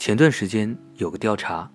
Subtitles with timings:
[0.00, 1.70] 前段时间有个调查，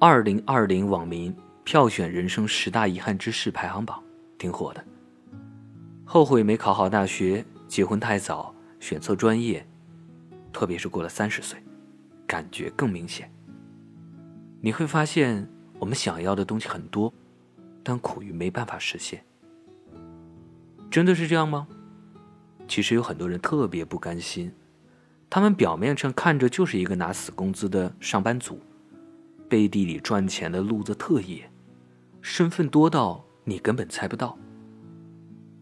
[0.00, 1.32] 二零二零网民
[1.62, 4.02] 票选人生十大遗憾之事排行榜
[4.36, 4.84] 挺火的。
[6.04, 9.64] 后悔没考好大学，结婚太早，选错专业，
[10.52, 11.62] 特别是过了三十岁，
[12.26, 13.32] 感觉更明显。
[14.60, 15.48] 你会发现，
[15.78, 17.14] 我们想要的东西很多，
[17.84, 19.24] 但苦于没办法实现。
[20.90, 21.68] 真的是这样吗？
[22.66, 24.52] 其实有很多人特别不甘心。
[25.30, 28.58] 他们表面上看着就是一个拿死工资的上班族，
[29.48, 31.50] 背地里赚钱的路子特野，
[32.22, 34.38] 身份多到你根本猜不到。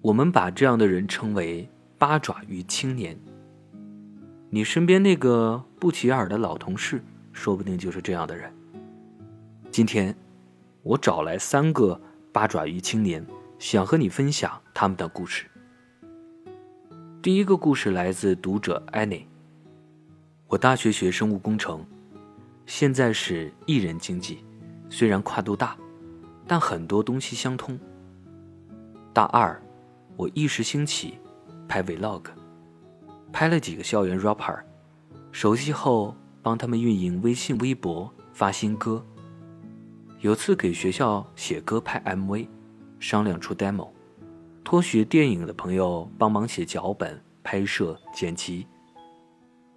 [0.00, 3.16] 我们把这样的人称为“八爪鱼青年”。
[4.50, 7.00] 你身边那个不起眼的老同事，
[7.32, 8.52] 说不定就是这样的人。
[9.70, 10.14] 今天，
[10.82, 11.98] 我找来三个
[12.32, 13.24] 八爪鱼青年，
[13.60, 15.46] 想和你分享他们的故事。
[17.22, 19.31] 第一个故事来自读者 Annie。
[20.52, 21.82] 我大学学生物工程，
[22.66, 24.44] 现在是艺人经济，
[24.90, 25.74] 虽然跨度大，
[26.46, 27.80] 但很多东西相通。
[29.14, 29.58] 大二，
[30.14, 31.14] 我一时兴起，
[31.66, 32.24] 拍 vlog，
[33.32, 34.60] 拍了几个校园 rapper，
[35.30, 39.02] 熟悉后帮他们运营微信、微博，发新歌。
[40.20, 42.46] 有次给学校写歌、拍 MV，
[43.00, 43.88] 商量出 demo，
[44.62, 48.66] 托学电影的朋友帮忙写脚本、拍摄、剪辑。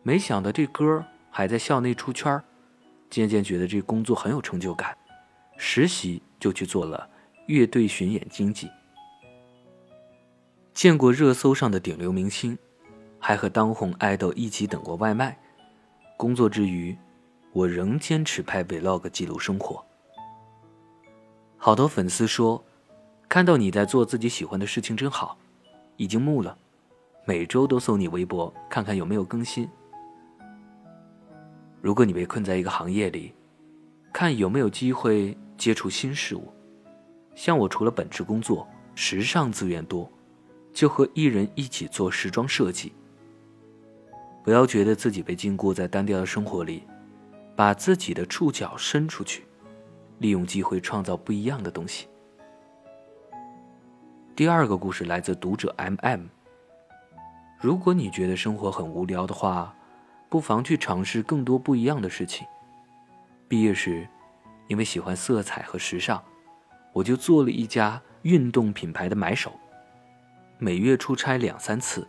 [0.08, 2.40] 没想到这歌还在校内出圈
[3.10, 4.96] 渐渐觉得这工作很有成就感，
[5.58, 7.10] 实习就去做了
[7.48, 8.70] 乐队巡演经纪。
[10.76, 12.56] 见过热搜上的顶流明星，
[13.20, 15.36] 还和当红爱豆一起等过外卖。
[16.18, 16.96] 工作之余，
[17.52, 19.84] 我仍坚持拍 vlog 记录生活。
[21.58, 22.64] 好多粉丝说，
[23.28, 25.36] 看到你在做自己喜欢的事情真好，
[25.98, 26.56] 已经木了，
[27.26, 29.68] 每周都搜你微博看看有没有更新。
[31.86, 33.32] 如果你被困在一个行业里，
[34.12, 36.52] 看有没有机会接触新事物。
[37.36, 40.12] 像我除了本职工作，时尚资源多，
[40.74, 42.92] 就和艺人一起做时装设计。
[44.44, 46.82] 不要觉得自己被禁锢在单调的生活里，
[47.56, 49.46] 把自己的触角伸出去，
[50.18, 52.08] 利用机会创造不一样的东西。
[54.36, 56.22] 第二个故事来自读者 M M。
[57.60, 59.75] 如果你觉得生活很无聊的话。
[60.36, 62.46] 不妨去尝试更多不一样的事情。
[63.48, 64.06] 毕业时，
[64.68, 66.22] 因为喜欢色彩和时尚，
[66.92, 69.58] 我就做了一家运动品牌的买手。
[70.58, 72.06] 每月出差两三次，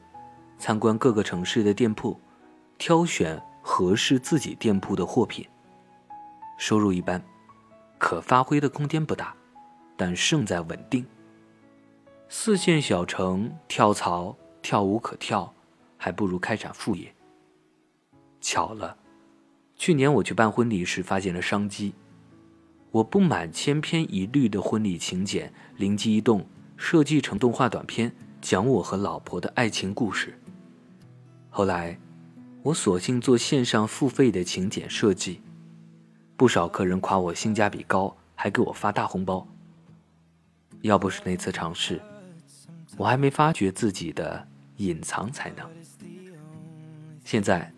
[0.58, 2.20] 参观各个城市的店铺，
[2.78, 5.46] 挑选合适自己店铺的货品。
[6.58, 7.22] 收入一般，
[7.96, 9.32] 可发挥的空间不大，
[9.96, 11.06] 但胜在稳定。
[12.28, 15.54] 四线小城跳槽跳舞可跳，
[15.96, 17.12] 还不如开展副业。
[18.46, 18.96] 巧了，
[19.74, 21.92] 去年我去办婚礼时发现了商机。
[22.92, 26.46] 我不满千篇一律的婚礼请柬，灵机一动
[26.76, 30.38] 设计成动画短片，讲我和老婆的爱情故事。
[31.50, 31.98] 后来，
[32.62, 35.42] 我索性做线上付费的请柬设计，
[36.36, 39.44] 不少客人夸我性价比高，还给我发大红包。
[40.82, 42.00] 要不是那次尝试，
[42.96, 44.46] 我还没发觉自己的
[44.76, 45.68] 隐藏才能。
[47.24, 47.72] 现在。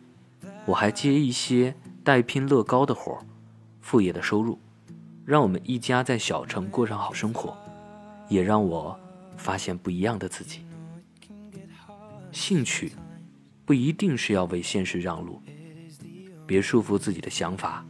[0.68, 1.74] 我还接一些
[2.04, 3.24] 代拼乐高的活儿，
[3.80, 4.58] 副业的收入，
[5.24, 7.56] 让我们一家在小城过上好生活，
[8.28, 8.94] 也让我
[9.38, 10.60] 发现不一样的自己。
[12.32, 12.92] 兴趣
[13.64, 15.40] 不一定是要为现实让路，
[16.46, 17.82] 别束缚自己的想法，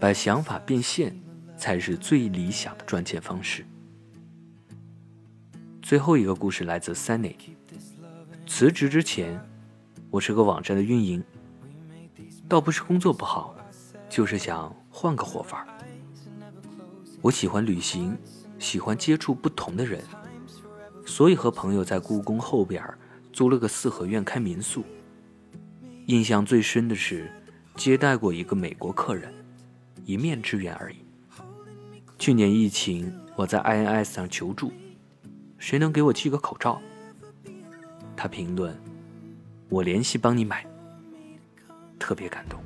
[0.00, 1.14] 把想法变现，
[1.58, 3.62] 才是最理想的赚钱方式。
[5.82, 7.34] 最后一个故事来自 Sunny。
[8.46, 9.38] 辞职之前，
[10.08, 11.22] 我是个网站的运营。
[12.48, 13.56] 倒不是工作不好，
[14.08, 15.66] 就是想换个活法。
[17.20, 18.16] 我喜欢旅行，
[18.58, 20.00] 喜欢接触不同的人，
[21.04, 22.82] 所以和朋友在故宫后边
[23.32, 24.84] 租了个四合院开民宿。
[26.06, 27.28] 印象最深的是
[27.74, 29.34] 接待过一个美国客人，
[30.04, 30.98] 一面之缘而已。
[32.16, 34.72] 去年疫情，我在 INS 上求助，
[35.58, 36.80] 谁能给我寄个口罩？
[38.16, 38.80] 他评论
[39.68, 40.64] ：“我联系帮你买。”
[42.06, 42.60] 特别感动，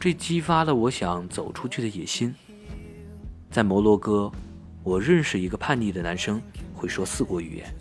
[0.00, 2.34] 这激发了我想走出去的野心。
[3.50, 4.32] 在摩洛哥，
[4.82, 6.40] 我认识一个叛逆的男生，
[6.72, 7.74] 会说四国语言，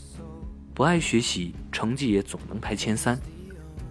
[0.73, 3.17] 不爱学习，成绩也总能排前三。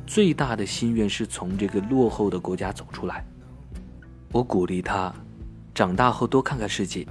[0.07, 3.25] 最大的心愿是从这个落后的国家走出来。
[4.33, 5.11] 我鼓励他，
[5.75, 7.07] 长大后多看看世界。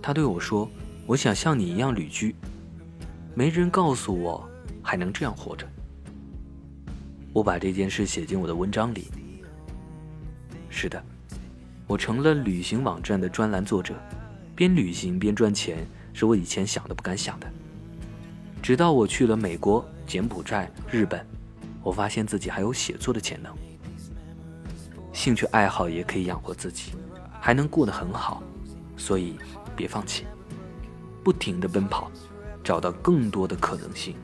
[0.00, 0.66] 他对我说
[1.04, 2.34] ：“我想像你一样旅居，
[3.34, 4.48] 没人告诉我
[4.82, 5.68] 还能这样活着。”
[7.36, 9.08] 我把这件事写进我的文章里，
[10.70, 11.04] 是的，
[11.86, 13.94] 我成了旅行网站的专栏作者，
[14.54, 17.46] 边旅行边赚钱，是我以前想都不敢想的。
[18.62, 21.26] 直到我去了美国、柬埔寨、日本，
[21.82, 23.54] 我发现自己还有写作的潜能。
[25.12, 26.92] 兴趣爱好也可以养活自己，
[27.38, 28.42] 还能过得很好，
[28.96, 29.36] 所以
[29.76, 30.24] 别放弃，
[31.22, 32.10] 不停地奔跑，
[32.64, 34.16] 找到更多的可能性。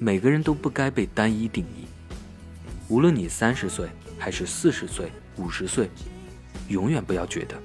[0.00, 1.84] 每个人都不该被单一定义，
[2.88, 5.90] 无论你三十岁还是四十岁、五十岁，
[6.68, 7.60] 永远不要觉得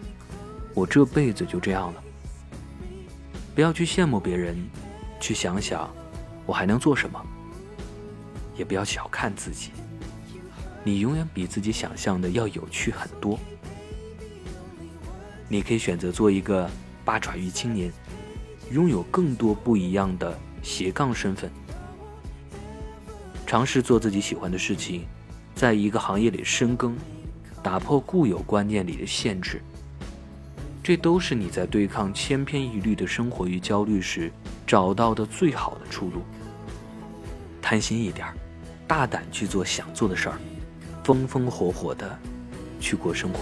[0.74, 2.04] 我这辈子就这样了。
[3.54, 4.58] 不要去羡慕别人，
[5.20, 5.88] 去想想
[6.48, 7.24] 我还能做什么。
[8.56, 9.70] 也不要小看自己，
[10.84, 13.40] 你永远比自己想象的要有趣很多。
[15.48, 16.68] 你可以选择做一个
[17.06, 17.94] 八爪鱼青年，
[18.72, 21.52] 拥有更多不一样的斜杠身份。
[23.54, 25.06] 尝试做自己喜欢的事情，
[25.54, 26.98] 在一个行业里深耕，
[27.62, 29.62] 打破固有观念里的限制。
[30.82, 34.32] 这都是你在对抗千篇一律的生活与焦虑时
[34.66, 36.24] 找到的最好的出路。
[37.62, 38.26] 贪心一点，
[38.88, 40.40] 大胆去做想做的事儿，
[41.04, 42.18] 风风火火的
[42.80, 43.42] 去过生活。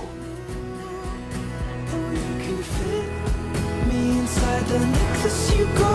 [5.22, 5.91] to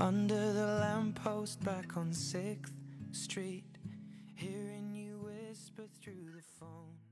[0.00, 2.72] under the lamppost back on 6th
[3.12, 3.64] Street,
[4.34, 7.09] hearing you whisper through the phone.